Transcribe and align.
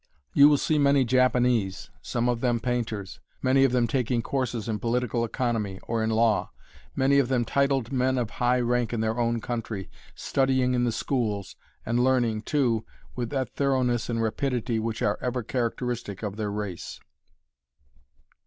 You 0.33 0.49
will 0.49 0.57
see 0.57 0.79
many 0.79 1.05
Japanese 1.05 1.91
some 2.01 2.27
of 2.27 2.41
them 2.41 2.59
painters 2.59 3.19
many 3.43 3.63
of 3.63 3.71
them 3.71 3.85
taking 3.85 4.23
courses 4.23 4.67
in 4.67 4.79
political 4.79 5.23
economy, 5.23 5.79
or 5.83 6.03
in 6.03 6.09
law; 6.09 6.49
many 6.95 7.19
of 7.19 7.27
them 7.27 7.45
titled 7.45 7.91
men 7.91 8.17
of 8.17 8.31
high 8.41 8.59
rank 8.61 8.93
in 8.93 9.01
their 9.01 9.19
own 9.19 9.41
country, 9.41 9.91
studying 10.15 10.73
in 10.73 10.85
the 10.85 10.91
schools, 10.91 11.55
and 11.85 12.03
learning, 12.03 12.41
too, 12.41 12.83
with 13.15 13.29
that 13.29 13.49
thoroughness 13.53 14.09
and 14.09 14.23
rapidity 14.23 14.79
which 14.79 15.03
are 15.03 15.19
ever 15.21 15.43
characteristic 15.43 16.23
of 16.23 16.35
their 16.35 16.49
race. 16.51 16.99